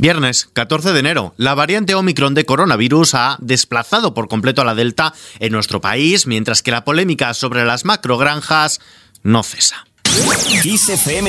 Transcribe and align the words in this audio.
Viernes 0.00 0.48
14 0.54 0.94
de 0.94 0.98
enero, 0.98 1.34
la 1.36 1.54
variante 1.54 1.94
Omicron 1.94 2.32
de 2.32 2.46
coronavirus 2.46 3.14
ha 3.14 3.36
desplazado 3.38 4.14
por 4.14 4.28
completo 4.28 4.62
a 4.62 4.64
la 4.64 4.74
Delta 4.74 5.12
en 5.40 5.52
nuestro 5.52 5.82
país, 5.82 6.26
mientras 6.26 6.62
que 6.62 6.70
la 6.70 6.84
polémica 6.84 7.34
sobre 7.34 7.66
las 7.66 7.84
macrogranjas 7.84 8.80
no 9.22 9.42
cesa. 9.42 9.84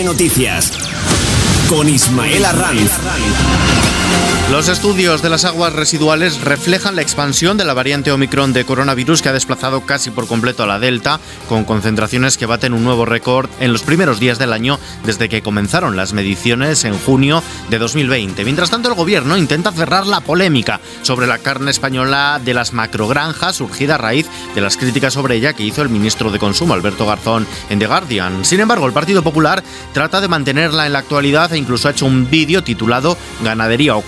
Noticias 0.05 0.71
con 1.68 1.89
Ismael. 1.89 2.46
Los 4.52 4.68
estudios 4.68 5.21
de 5.21 5.30
las 5.30 5.46
aguas 5.46 5.71
residuales 5.71 6.41
reflejan 6.41 6.98
la 6.98 7.02
expansión 7.02 7.55
de 7.55 7.64
la 7.64 7.73
variante 7.73 8.12
Omicron 8.12 8.52
de 8.52 8.66
coronavirus 8.66 9.21
que 9.21 9.30
ha 9.30 9.34
desplazado 9.34 9.86
casi 9.86 10.12
por 10.12 10.28
completo 10.28 10.64
a 10.64 10.68
la 10.68 10.78
Delta, 10.78 11.21
con 11.48 11.64
concentraciones 11.64 12.38
que 12.38 12.46
baten 12.46 12.74
un 12.74 12.84
nuevo 12.84 13.06
récord 13.06 13.50
en 13.61 13.71
los 13.71 13.84
primeros 13.84 14.20
días 14.20 14.39
del 14.39 14.52
año 14.52 14.78
desde 15.06 15.29
que 15.29 15.42
comenzaron 15.42 15.96
las 15.96 16.11
mediciones 16.11 16.84
en 16.84 17.00
junio 17.00 17.42
de 17.70 17.79
2020. 17.79 18.43
Mientras 18.43 18.70
tanto, 18.70 18.89
el 18.89 18.96
gobierno 18.96 19.38
intenta 19.38 19.71
cerrar 19.71 20.06
la 20.06 20.20
polémica 20.20 20.82
sobre 21.02 21.28
la 21.28 21.38
carne 21.38 21.71
española 21.71 22.42
de 22.43 22.54
las 22.54 22.74
macrogranjas, 22.74 23.56
surgida 23.56 23.96
a 23.96 24.00
raíz 24.00 24.28
de 24.54 24.60
las 24.60 24.75
críticas 24.75 25.14
sobre 25.14 25.38
ella 25.38 25.54
que 25.54 25.64
hizo 25.64 25.82
el 25.82 25.88
ministro 25.88 26.29
de 26.29 26.39
Consumo, 26.39 26.74
Alberto 26.74 27.06
Garzón, 27.06 27.47
en 27.70 27.79
The 27.79 27.88
Guardian. 27.88 28.43
Sin 28.43 28.60
embargo, 28.60 28.86
el 28.86 28.92
Partido 28.92 29.24
Popular 29.24 29.64
trata 29.93 30.20
de 30.20 30.28
mantenerla 30.28 30.88
en 30.88 30.92
la 30.92 31.00
actualidad 31.00 31.54
e 31.54 31.57
incluso 31.57 31.88
ha 31.88 31.92
hecho 31.92 32.06
un 32.06 32.30
vídeo 32.30 32.61
titulado 32.66 33.17
Ganadería 33.45 33.95
o 33.95 34.02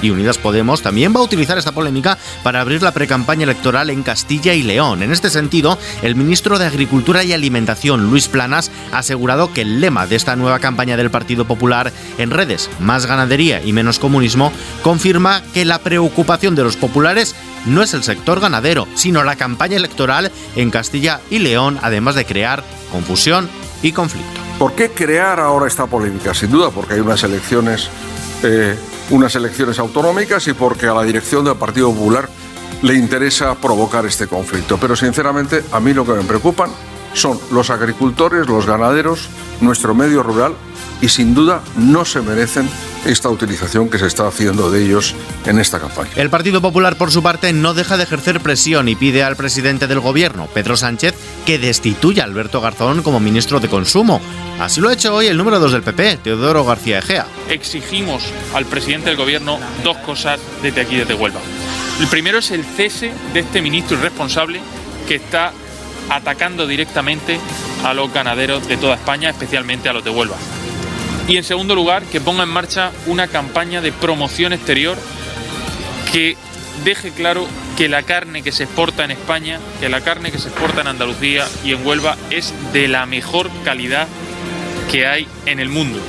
Y 0.00 0.08
Unidas 0.08 0.38
Podemos 0.38 0.80
también 0.80 1.14
va 1.14 1.20
a 1.20 1.22
utilizar 1.22 1.58
esta 1.58 1.72
polémica 1.72 2.16
para 2.42 2.62
abrir 2.62 2.82
la 2.82 2.92
precampaña 2.92 3.44
electoral 3.44 3.90
en 3.90 4.02
Castilla 4.02 4.54
y 4.54 4.62
León. 4.62 5.02
En 5.02 5.12
este 5.12 5.28
sentido, 5.28 5.78
el 6.00 6.14
ministro 6.14 6.58
de 6.58 6.64
Agricultura 6.64 7.24
y 7.24 7.34
Alimentación, 7.34 8.08
Luis 8.08 8.26
Planas, 8.26 8.70
ha 8.90 8.98
asegurado 8.98 9.52
que 9.52 9.60
el 9.60 9.82
lema 9.82 10.06
de 10.06 10.16
esta 10.16 10.34
nueva 10.34 10.60
campaña 10.60 10.96
del 10.96 11.10
Partido 11.10 11.44
Popular 11.44 11.92
en 12.16 12.30
redes, 12.30 12.70
más 12.80 13.04
ganadería 13.04 13.62
y 13.62 13.74
menos 13.74 13.98
comunismo, 13.98 14.50
confirma 14.82 15.42
que 15.52 15.66
la 15.66 15.78
preocupación 15.78 16.54
de 16.54 16.64
los 16.64 16.78
populares 16.78 17.34
no 17.66 17.82
es 17.82 17.92
el 17.92 18.02
sector 18.02 18.40
ganadero, 18.40 18.88
sino 18.94 19.24
la 19.24 19.36
campaña 19.36 19.76
electoral 19.76 20.32
en 20.56 20.70
Castilla 20.70 21.20
y 21.28 21.38
León, 21.38 21.78
además 21.82 22.14
de 22.14 22.24
crear 22.24 22.64
confusión 22.90 23.46
y 23.82 23.92
conflicto. 23.92 24.40
¿Por 24.58 24.74
qué 24.74 24.90
crear 24.90 25.38
ahora 25.38 25.66
esta 25.66 25.86
polémica? 25.86 26.32
Sin 26.32 26.50
duda, 26.50 26.70
porque 26.70 26.94
hay 26.94 27.00
unas 27.00 27.22
elecciones 27.24 27.90
eh, 28.42 28.76
unas 29.10 29.34
elecciones 29.34 29.78
autonómicas 29.78 30.46
y 30.48 30.52
porque 30.52 30.86
a 30.86 30.94
la 30.94 31.02
dirección 31.02 31.44
del 31.44 31.56
Partido 31.56 31.92
Popular 31.92 32.28
le 32.82 32.94
interesa 32.94 33.54
provocar 33.56 34.06
este 34.06 34.26
conflicto. 34.26 34.78
Pero 34.78 34.96
sinceramente 34.96 35.64
a 35.72 35.80
mí 35.80 35.92
lo 35.92 36.04
que 36.04 36.12
me 36.12 36.22
preocupan 36.22 36.70
son 37.12 37.38
los 37.50 37.70
agricultores, 37.70 38.48
los 38.48 38.66
ganaderos, 38.66 39.28
nuestro 39.60 39.94
medio 39.94 40.22
rural 40.22 40.54
y 41.00 41.08
sin 41.08 41.34
duda 41.34 41.60
no 41.76 42.04
se 42.04 42.20
merecen 42.20 42.68
esta 43.04 43.28
utilización 43.28 43.88
que 43.88 43.98
se 43.98 44.06
está 44.06 44.26
haciendo 44.26 44.70
de 44.70 44.84
ellos 44.84 45.14
en 45.46 45.58
esta 45.58 45.78
campaña. 45.78 46.10
El 46.16 46.30
Partido 46.30 46.60
Popular, 46.60 46.96
por 46.96 47.10
su 47.10 47.22
parte, 47.22 47.52
no 47.52 47.74
deja 47.74 47.96
de 47.96 48.04
ejercer 48.04 48.40
presión 48.40 48.88
y 48.88 48.96
pide 48.96 49.22
al 49.22 49.36
presidente 49.36 49.86
del 49.86 50.00
gobierno, 50.00 50.48
Pedro 50.52 50.76
Sánchez, 50.76 51.14
que 51.46 51.58
destituya 51.58 52.22
a 52.22 52.26
Alberto 52.26 52.60
Garzón 52.60 53.02
como 53.02 53.20
ministro 53.20 53.60
de 53.60 53.68
Consumo. 53.68 54.20
Así 54.58 54.80
lo 54.80 54.88
ha 54.88 54.92
hecho 54.92 55.14
hoy 55.14 55.26
el 55.26 55.36
número 55.36 55.58
2 55.58 55.72
del 55.72 55.82
PP, 55.82 56.18
Teodoro 56.18 56.64
García 56.64 56.98
Egea. 56.98 57.26
Exigimos 57.48 58.22
al 58.54 58.66
presidente 58.66 59.08
del 59.08 59.16
gobierno 59.16 59.58
dos 59.82 59.96
cosas 59.98 60.38
desde 60.62 60.82
aquí, 60.82 60.96
desde 60.96 61.14
Huelva. 61.14 61.40
El 61.98 62.06
primero 62.08 62.38
es 62.38 62.50
el 62.50 62.64
cese 62.64 63.12
de 63.32 63.40
este 63.40 63.62
ministro 63.62 63.96
irresponsable 63.98 64.60
que 65.08 65.16
está 65.16 65.52
atacando 66.08 66.66
directamente 66.66 67.38
a 67.84 67.94
los 67.94 68.12
ganaderos 68.12 68.66
de 68.68 68.76
toda 68.76 68.94
España, 68.94 69.30
especialmente 69.30 69.88
a 69.88 69.92
los 69.92 70.04
de 70.04 70.10
Huelva. 70.10 70.36
Y 71.30 71.36
en 71.36 71.44
segundo 71.44 71.76
lugar, 71.76 72.02
que 72.02 72.20
ponga 72.20 72.42
en 72.42 72.48
marcha 72.48 72.90
una 73.06 73.28
campaña 73.28 73.80
de 73.80 73.92
promoción 73.92 74.52
exterior 74.52 74.98
que 76.12 76.36
deje 76.84 77.12
claro 77.12 77.46
que 77.78 77.88
la 77.88 78.02
carne 78.02 78.42
que 78.42 78.50
se 78.50 78.64
exporta 78.64 79.04
en 79.04 79.12
España, 79.12 79.60
que 79.78 79.88
la 79.88 80.00
carne 80.00 80.32
que 80.32 80.40
se 80.40 80.48
exporta 80.48 80.80
en 80.80 80.88
Andalucía 80.88 81.46
y 81.64 81.70
en 81.70 81.86
Huelva 81.86 82.16
es 82.30 82.52
de 82.72 82.88
la 82.88 83.06
mejor 83.06 83.48
calidad 83.64 84.08
que 84.90 85.06
hay 85.06 85.28
en 85.46 85.60
el 85.60 85.68
mundo 85.68 86.00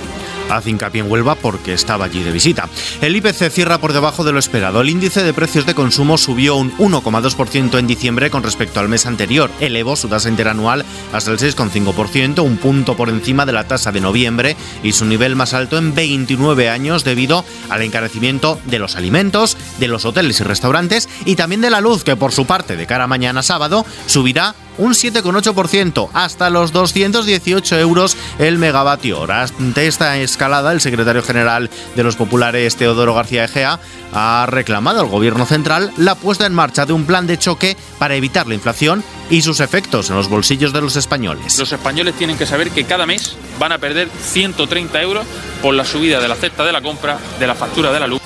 hace 0.57 0.69
hincapié 0.69 1.01
en 1.01 1.11
Huelva 1.11 1.35
porque 1.35 1.73
estaba 1.73 2.05
allí 2.05 2.23
de 2.23 2.31
visita. 2.31 2.69
El 3.01 3.15
IPC 3.15 3.49
cierra 3.49 3.79
por 3.79 3.93
debajo 3.93 4.23
de 4.23 4.31
lo 4.31 4.39
esperado. 4.39 4.81
El 4.81 4.89
índice 4.89 5.23
de 5.23 5.33
precios 5.33 5.65
de 5.65 5.75
consumo 5.75 6.17
subió 6.17 6.55
un 6.55 6.75
1,2% 6.77 7.77
en 7.77 7.87
diciembre 7.87 8.29
con 8.29 8.43
respecto 8.43 8.79
al 8.79 8.89
mes 8.89 9.05
anterior. 9.05 9.49
Elevó 9.59 9.95
su 9.95 10.07
tasa 10.07 10.29
interanual 10.29 10.85
hasta 11.13 11.31
el 11.31 11.39
6,5%, 11.39 12.43
un 12.43 12.57
punto 12.57 12.95
por 12.95 13.09
encima 13.09 13.45
de 13.45 13.53
la 13.53 13.67
tasa 13.67 13.91
de 13.91 14.01
noviembre 14.01 14.55
y 14.83 14.91
su 14.93 15.05
nivel 15.05 15.35
más 15.35 15.53
alto 15.53 15.77
en 15.77 15.93
29 15.95 16.69
años 16.69 17.03
debido 17.03 17.45
al 17.69 17.81
encarecimiento 17.81 18.59
de 18.65 18.79
los 18.79 18.95
alimentos, 18.95 19.57
de 19.79 19.87
los 19.87 20.05
hoteles 20.05 20.39
y 20.39 20.43
restaurantes 20.43 21.09
y 21.25 21.35
también 21.35 21.61
de 21.61 21.69
la 21.69 21.81
luz 21.81 22.03
que 22.03 22.15
por 22.15 22.31
su 22.31 22.45
parte 22.45 22.75
de 22.75 22.87
cara 22.87 23.05
a 23.05 23.07
mañana 23.07 23.43
sábado 23.43 23.85
subirá 24.05 24.55
un 24.81 24.93
7,8% 24.93 26.09
hasta 26.13 26.49
los 26.49 26.71
218 26.71 27.79
euros 27.79 28.17
el 28.39 28.57
megavatio 28.57 29.19
hora. 29.19 29.43
Ante 29.43 29.85
esta 29.85 30.17
escalada, 30.17 30.71
el 30.71 30.81
secretario 30.81 31.21
general 31.21 31.69
de 31.95 32.03
los 32.03 32.15
populares, 32.15 32.75
Teodoro 32.75 33.13
García 33.13 33.45
Egea, 33.45 33.79
ha 34.11 34.45
reclamado 34.49 34.99
al 34.99 35.07
gobierno 35.07 35.45
central 35.45 35.91
la 35.97 36.15
puesta 36.15 36.47
en 36.47 36.53
marcha 36.53 36.87
de 36.87 36.93
un 36.93 37.05
plan 37.05 37.27
de 37.27 37.37
choque 37.37 37.77
para 37.99 38.15
evitar 38.15 38.47
la 38.47 38.55
inflación 38.55 39.03
y 39.29 39.43
sus 39.43 39.59
efectos 39.59 40.09
en 40.09 40.15
los 40.15 40.27
bolsillos 40.27 40.73
de 40.73 40.81
los 40.81 40.95
españoles. 40.95 41.59
Los 41.59 41.71
españoles 41.71 42.15
tienen 42.15 42.37
que 42.37 42.47
saber 42.47 42.71
que 42.71 42.83
cada 42.83 43.05
mes 43.05 43.37
van 43.59 43.71
a 43.71 43.77
perder 43.77 44.09
130 44.09 45.01
euros 45.01 45.25
por 45.61 45.75
la 45.75 45.85
subida 45.85 46.19
de 46.19 46.27
la 46.27 46.35
cesta 46.35 46.65
de 46.65 46.71
la 46.71 46.81
compra, 46.81 47.19
de 47.39 47.47
la 47.47 47.53
factura 47.53 47.93
de 47.93 47.99
la 47.99 48.07
luz 48.07 48.21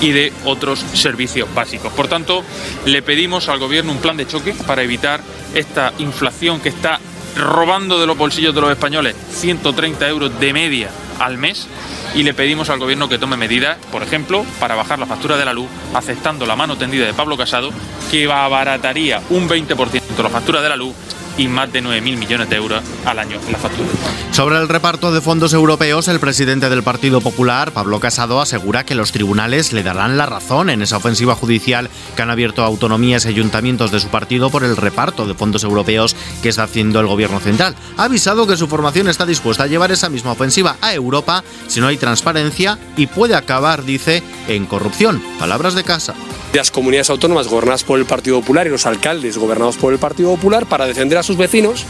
y 0.00 0.12
de 0.12 0.32
otros 0.44 0.84
servicios 0.94 1.52
básicos. 1.54 1.92
Por 1.92 2.08
tanto, 2.08 2.44
le 2.84 3.02
pedimos 3.02 3.48
al 3.48 3.58
gobierno 3.58 3.92
un 3.92 3.98
plan 3.98 4.16
de 4.16 4.26
choque 4.26 4.54
para 4.66 4.82
evitar 4.82 5.20
esta 5.58 5.92
inflación 5.98 6.60
que 6.60 6.68
está 6.68 7.00
robando 7.36 8.00
de 8.00 8.06
los 8.06 8.16
bolsillos 8.16 8.54
de 8.54 8.60
los 8.60 8.70
españoles 8.70 9.14
130 9.30 10.08
euros 10.08 10.40
de 10.40 10.52
media 10.52 10.90
al 11.18 11.38
mes 11.38 11.66
y 12.14 12.22
le 12.22 12.34
pedimos 12.34 12.70
al 12.70 12.78
gobierno 12.78 13.08
que 13.08 13.18
tome 13.18 13.36
medidas, 13.36 13.76
por 13.92 14.02
ejemplo, 14.02 14.44
para 14.58 14.74
bajar 14.74 14.98
la 14.98 15.06
factura 15.06 15.36
de 15.36 15.44
la 15.44 15.52
luz, 15.52 15.68
aceptando 15.94 16.46
la 16.46 16.56
mano 16.56 16.76
tendida 16.76 17.04
de 17.04 17.12
Pablo 17.12 17.36
Casado, 17.36 17.70
que 18.10 18.30
abarataría 18.30 19.20
un 19.30 19.48
20% 19.48 20.22
la 20.22 20.30
factura 20.30 20.62
de 20.62 20.68
la 20.68 20.76
luz 20.76 20.94
y 21.36 21.48
más 21.48 21.72
de 21.72 21.82
9.000 21.82 22.16
millones 22.16 22.48
de 22.48 22.56
euros 22.56 22.82
al 23.04 23.18
año 23.18 23.38
en 23.46 23.52
la 23.52 23.58
factura. 23.58 23.88
Sobre 24.32 24.56
el 24.56 24.68
reparto 24.68 25.12
de 25.12 25.20
fondos 25.20 25.52
europeos, 25.52 26.08
el 26.08 26.20
presidente 26.20 26.68
del 26.68 26.82
Partido 26.82 27.20
Popular, 27.20 27.72
Pablo 27.72 28.00
Casado, 28.00 28.40
asegura 28.40 28.84
que 28.84 28.94
los 28.94 29.12
tribunales 29.12 29.72
le 29.72 29.82
darán 29.82 30.16
la 30.16 30.26
razón 30.26 30.70
en 30.70 30.82
esa 30.82 30.98
ofensiva 30.98 31.34
judicial 31.34 31.88
que 32.14 32.22
han 32.22 32.30
abierto 32.30 32.62
autonomías 32.62 33.24
y 33.24 33.28
ayuntamientos 33.28 33.90
de 33.90 34.00
su 34.00 34.08
partido 34.08 34.50
por 34.50 34.64
el 34.64 34.76
reparto 34.76 35.26
de 35.26 35.34
fondos 35.34 35.64
europeos 35.64 36.16
que 36.42 36.48
está 36.48 36.64
haciendo 36.64 37.00
el 37.00 37.06
gobierno 37.06 37.40
central. 37.40 37.74
Ha 37.96 38.04
avisado 38.04 38.46
que 38.46 38.56
su 38.56 38.68
formación 38.68 39.08
está 39.08 39.26
dispuesta 39.26 39.64
a 39.64 39.68
llevar 39.68 39.92
esa 39.92 40.08
misma 40.08 40.32
ofensiva 40.32 40.76
a 40.80 40.92
Europa 40.92 41.44
si 41.68 41.80
no 41.80 41.86
hay 41.86 41.96
transparencia 41.96 42.78
y 42.96 43.06
puede 43.06 43.34
acabar, 43.34 43.84
dice, 43.84 44.22
en 44.48 44.66
corrupción. 44.66 45.22
Palabras 45.38 45.74
de 45.74 45.84
casa 45.84 46.14
las 46.56 46.70
comunidades 46.70 47.10
autónomas 47.10 47.48
gobernadas 47.48 47.84
por 47.84 47.98
el 47.98 48.06
Partido 48.06 48.40
Popular 48.40 48.66
y 48.66 48.70
los 48.70 48.86
alcaldes 48.86 49.36
gobernados 49.36 49.76
por 49.76 49.92
el 49.92 49.98
Partido 49.98 50.30
Popular 50.30 50.64
para 50.64 50.86
defender 50.86 51.18
a 51.18 51.22
sus 51.26 51.36
vecinos 51.36 51.84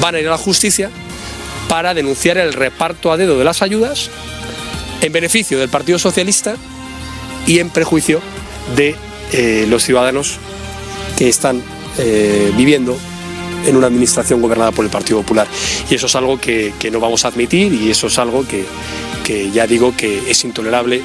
van 0.00 0.14
a 0.14 0.20
ir 0.20 0.28
a 0.28 0.30
la 0.30 0.38
justicia 0.38 0.90
para 1.68 1.94
denunciar 1.94 2.38
el 2.38 2.52
reparto 2.52 3.12
a 3.12 3.16
dedo 3.16 3.38
de 3.38 3.44
las 3.44 3.60
ayudas 3.62 4.10
en 5.02 5.12
beneficio 5.12 5.58
del 5.58 5.68
Partido 5.68 5.98
Socialista 5.98 6.56
y 7.46 7.58
en 7.58 7.70
prejuicio 7.70 8.20
de 8.76 8.96
eh, 9.32 9.66
los 9.68 9.82
ciudadanos 9.82 10.38
que 11.16 11.28
están 11.28 11.62
eh, 11.98 12.52
viviendo 12.56 12.96
en 13.66 13.76
una 13.76 13.88
administración 13.88 14.40
gobernada 14.40 14.72
por 14.72 14.84
el 14.84 14.90
Partido 14.90 15.20
Popular. 15.20 15.46
Y 15.90 15.94
eso 15.94 16.06
es 16.06 16.14
algo 16.14 16.40
que, 16.40 16.72
no 16.90 17.00
vamos 17.00 17.24
a 17.24 17.28
admitir 17.28 17.72
y 17.72 17.90
eso 17.90 18.06
es 18.06 18.18
algo 18.18 18.46
que, 18.46 18.64
que 19.24 19.50
ya 19.50 19.66
digo 19.66 19.94
que 19.96 20.30
es 20.30 20.44
intolerable 20.44 21.02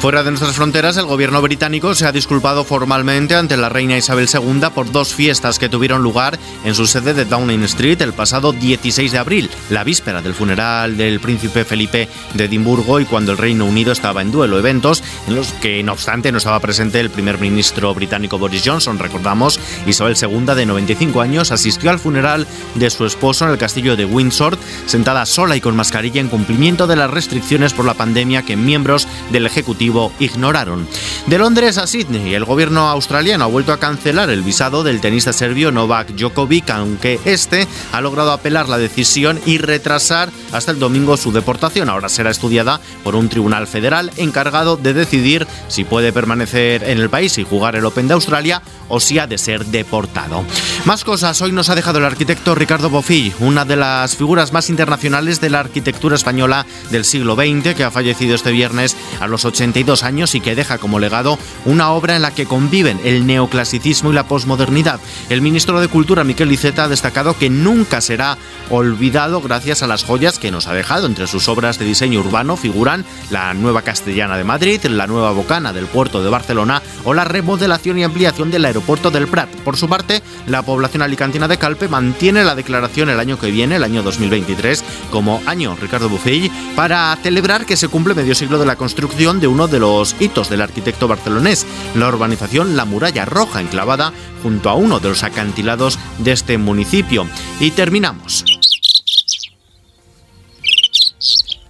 Fuera 0.00 0.22
de 0.22 0.30
nuestras 0.30 0.54
fronteras, 0.54 0.98
el 0.98 1.06
gobierno 1.06 1.40
británico 1.40 1.94
se 1.94 2.04
ha 2.04 2.12
disculpado 2.12 2.64
formalmente 2.64 3.34
ante 3.34 3.56
la 3.56 3.70
reina 3.70 3.96
Isabel 3.96 4.28
II 4.32 4.68
por 4.74 4.92
dos 4.92 5.14
fiestas 5.14 5.58
que 5.58 5.70
tuvieron 5.70 6.02
lugar 6.02 6.38
en 6.64 6.74
su 6.74 6.86
sede 6.86 7.14
de 7.14 7.24
Downing 7.24 7.62
Street 7.64 8.02
el 8.02 8.12
pasado 8.12 8.52
16 8.52 9.10
de 9.10 9.18
abril, 9.18 9.50
la 9.70 9.84
víspera 9.84 10.20
del 10.20 10.34
funeral 10.34 10.98
del 10.98 11.18
príncipe 11.18 11.64
Felipe 11.64 12.10
de 12.34 12.44
Edimburgo 12.44 13.00
y 13.00 13.06
cuando 13.06 13.32
el 13.32 13.38
Reino 13.38 13.64
Unido 13.64 13.90
estaba 13.90 14.20
en 14.20 14.30
duelo. 14.30 14.58
Eventos 14.58 15.02
en 15.28 15.34
los 15.34 15.52
que, 15.54 15.82
no 15.82 15.92
obstante, 15.92 16.30
no 16.30 16.38
estaba 16.38 16.60
presente 16.60 17.00
el 17.00 17.10
primer 17.10 17.38
ministro 17.38 17.94
británico 17.94 18.38
Boris 18.38 18.62
Johnson. 18.64 18.98
Recordamos, 18.98 19.58
Isabel 19.86 20.16
II, 20.20 20.54
de 20.54 20.66
95 20.66 21.22
años, 21.22 21.50
asistió 21.50 21.90
al 21.90 21.98
funeral 21.98 22.46
de 22.74 22.90
su 22.90 23.06
esposo 23.06 23.46
en 23.46 23.50
el 23.50 23.58
castillo 23.58 23.96
de 23.96 24.04
Windsor, 24.04 24.58
sentada 24.84 25.24
sola 25.24 25.56
y 25.56 25.62
con 25.62 25.74
mascarilla 25.74 26.20
en 26.20 26.28
cumplimiento 26.28 26.86
de 26.86 26.96
las 26.96 27.10
restricciones 27.10 27.72
por 27.72 27.86
la 27.86 27.94
pandemia 27.94 28.42
que 28.42 28.56
miembros 28.56 29.08
del 29.32 29.46
Ejecutivo 29.46 29.85
ignoraron. 30.18 30.86
De 31.26 31.38
Londres 31.38 31.78
a 31.78 31.86
Sydney, 31.86 32.34
el 32.34 32.44
gobierno 32.44 32.88
australiano 32.88 33.44
ha 33.44 33.48
vuelto 33.48 33.72
a 33.72 33.78
cancelar 33.78 34.30
el 34.30 34.42
visado 34.42 34.82
del 34.84 35.00
tenista 35.00 35.32
serbio 35.32 35.72
Novak 35.72 36.10
Djokovic, 36.10 36.70
aunque 36.70 37.18
este 37.24 37.66
ha 37.92 38.00
logrado 38.00 38.32
apelar 38.32 38.68
la 38.68 38.78
decisión 38.78 39.40
y 39.44 39.58
retrasar 39.58 40.30
hasta 40.52 40.70
el 40.70 40.78
domingo 40.78 41.16
su 41.16 41.32
deportación. 41.32 41.88
Ahora 41.88 42.08
será 42.08 42.30
estudiada 42.30 42.80
por 43.02 43.16
un 43.16 43.28
tribunal 43.28 43.66
federal 43.66 44.12
encargado 44.16 44.76
de 44.76 44.94
decidir 44.94 45.46
si 45.68 45.84
puede 45.84 46.12
permanecer 46.12 46.84
en 46.84 46.98
el 46.98 47.10
país 47.10 47.38
y 47.38 47.44
jugar 47.44 47.76
el 47.76 47.84
Open 47.84 48.08
de 48.08 48.14
Australia 48.14 48.62
o 48.88 49.00
si 49.00 49.18
ha 49.18 49.26
de 49.26 49.38
ser 49.38 49.66
deportado. 49.66 50.44
Más 50.84 51.04
cosas, 51.04 51.40
hoy 51.42 51.52
nos 51.52 51.68
ha 51.68 51.74
dejado 51.74 51.98
el 51.98 52.04
arquitecto 52.04 52.54
Ricardo 52.54 52.90
Bofill, 52.90 53.34
una 53.40 53.64
de 53.64 53.76
las 53.76 54.16
figuras 54.16 54.52
más 54.52 54.70
internacionales 54.70 55.40
de 55.40 55.50
la 55.50 55.60
arquitectura 55.60 56.16
española 56.16 56.66
del 56.90 57.04
siglo 57.04 57.34
XX, 57.34 57.74
que 57.74 57.84
ha 57.84 57.90
fallecido 57.90 58.34
este 58.34 58.52
viernes 58.52 58.96
a 59.20 59.26
los 59.26 59.44
82 59.76 60.02
años 60.04 60.34
y 60.34 60.40
que 60.40 60.54
deja 60.54 60.78
como 60.78 60.98
legado 60.98 61.38
una 61.66 61.90
obra 61.90 62.16
en 62.16 62.22
la 62.22 62.34
que 62.34 62.46
conviven 62.46 62.98
el 63.04 63.26
neoclasicismo 63.26 64.10
y 64.10 64.14
la 64.14 64.26
posmodernidad. 64.26 65.00
El 65.28 65.42
ministro 65.42 65.80
de 65.80 65.88
Cultura, 65.88 66.24
Miquel 66.24 66.50
Iceta, 66.50 66.84
ha 66.84 66.88
destacado 66.88 67.36
que 67.36 67.50
nunca 67.50 68.00
será 68.00 68.38
olvidado 68.70 69.42
gracias 69.42 69.82
a 69.82 69.86
las 69.86 70.02
joyas 70.02 70.38
que 70.38 70.50
nos 70.50 70.66
ha 70.66 70.72
dejado. 70.72 71.06
Entre 71.06 71.26
sus 71.26 71.48
obras 71.48 71.78
de 71.78 71.84
diseño 71.84 72.20
urbano 72.20 72.56
figuran 72.56 73.04
la 73.30 73.52
Nueva 73.52 73.82
Castellana 73.82 74.38
de 74.38 74.44
Madrid, 74.44 74.82
la 74.86 75.06
Nueva 75.06 75.32
Bocana 75.32 75.74
del 75.74 75.86
puerto 75.86 76.22
de 76.22 76.30
Barcelona 76.30 76.82
o 77.04 77.12
la 77.12 77.24
remodelación 77.24 77.98
y 77.98 78.04
ampliación 78.04 78.50
del 78.50 78.64
aeropuerto 78.64 79.10
del 79.10 79.28
Prat. 79.28 79.50
Por 79.56 79.76
su 79.76 79.88
parte, 79.88 80.22
la 80.46 80.62
población 80.62 81.02
alicantina 81.02 81.48
de 81.48 81.58
Calpe 81.58 81.88
mantiene 81.88 82.44
la 82.44 82.54
declaración 82.54 83.10
el 83.10 83.20
año 83.20 83.38
que 83.38 83.50
viene, 83.50 83.76
el 83.76 83.84
año 83.84 84.02
2023, 84.02 84.82
como 85.10 85.42
año 85.44 85.76
Ricardo 85.78 86.08
Buffet, 86.08 86.50
para 86.74 87.14
celebrar 87.22 87.66
que 87.66 87.76
se 87.76 87.88
cumple 87.88 88.14
medio 88.14 88.34
siglo 88.34 88.58
de 88.58 88.66
la 88.66 88.76
construcción 88.76 89.38
de 89.38 89.46
uno 89.46 89.65
de 89.68 89.78
los 89.78 90.16
hitos 90.20 90.48
del 90.48 90.62
arquitecto 90.62 91.08
barcelonés, 91.08 91.66
la 91.94 92.08
urbanización 92.08 92.76
La 92.76 92.84
Muralla 92.84 93.24
Roja, 93.24 93.60
enclavada 93.60 94.12
junto 94.42 94.70
a 94.70 94.74
uno 94.74 95.00
de 95.00 95.08
los 95.08 95.22
acantilados 95.22 95.98
de 96.18 96.32
este 96.32 96.58
municipio. 96.58 97.26
Y 97.60 97.70
terminamos. 97.72 98.44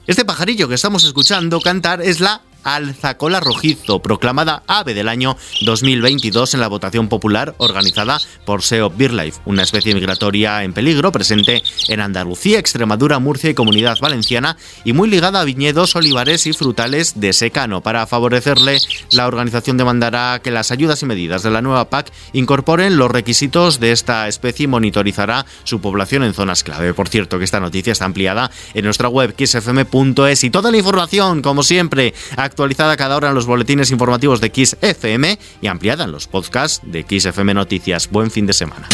Este 0.06 0.24
pajarillo 0.24 0.68
que 0.68 0.74
estamos 0.74 1.04
escuchando 1.04 1.60
cantar 1.60 2.00
es 2.00 2.20
la 2.20 2.42
alzacola 2.66 3.38
rojizo, 3.38 4.02
proclamada 4.02 4.64
ave 4.66 4.92
del 4.92 5.08
año 5.08 5.36
2022 5.62 6.54
en 6.54 6.60
la 6.60 6.68
votación 6.68 7.08
popular 7.08 7.54
organizada 7.58 8.18
por 8.44 8.62
SEO 8.62 8.90
BirdLife, 8.90 9.40
una 9.44 9.62
especie 9.62 9.94
migratoria 9.94 10.64
en 10.64 10.72
peligro 10.72 11.12
presente 11.12 11.62
en 11.88 12.00
Andalucía, 12.00 12.58
Extremadura, 12.58 13.20
Murcia 13.20 13.50
y 13.50 13.54
Comunidad 13.54 13.98
Valenciana 14.00 14.56
y 14.84 14.92
muy 14.92 15.08
ligada 15.08 15.40
a 15.40 15.44
viñedos, 15.44 15.94
olivares 15.94 16.46
y 16.48 16.52
frutales 16.52 17.20
de 17.20 17.32
secano. 17.32 17.82
Para 17.82 18.06
favorecerle, 18.06 18.78
la 19.12 19.28
organización 19.28 19.76
demandará 19.76 20.40
que 20.42 20.50
las 20.50 20.72
ayudas 20.72 21.00
y 21.02 21.06
medidas 21.06 21.44
de 21.44 21.50
la 21.52 21.62
nueva 21.62 21.88
PAC 21.88 22.12
incorporen 22.32 22.96
los 22.96 23.10
requisitos 23.10 23.78
de 23.78 23.92
esta 23.92 24.26
especie 24.26 24.64
y 24.64 24.68
monitorizará 24.68 25.46
su 25.62 25.80
población 25.80 26.24
en 26.24 26.34
zonas 26.34 26.64
clave. 26.64 26.94
Por 26.94 27.08
cierto, 27.08 27.38
que 27.38 27.44
esta 27.44 27.60
noticia 27.60 27.92
está 27.92 28.06
ampliada 28.06 28.50
en 28.74 28.84
nuestra 28.84 29.08
web 29.08 29.36
xfm.es 29.38 30.42
y 30.42 30.50
toda 30.50 30.72
la 30.72 30.78
información, 30.78 31.42
como 31.42 31.62
siempre, 31.62 32.12
actualizada 32.56 32.96
cada 32.96 33.16
hora 33.16 33.28
en 33.28 33.34
los 33.34 33.44
boletines 33.44 33.90
informativos 33.90 34.40
de 34.40 34.50
Kiss 34.50 34.78
FM 34.80 35.38
y 35.60 35.66
ampliada 35.66 36.04
en 36.04 36.12
los 36.12 36.26
podcasts 36.26 36.80
de 36.90 37.04
Kiss 37.04 37.26
FM 37.26 37.52
Noticias. 37.52 38.08
Buen 38.10 38.30
fin 38.30 38.46
de 38.46 38.54
semana. 38.54 38.88